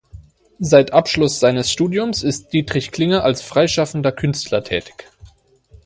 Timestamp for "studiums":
1.71-2.23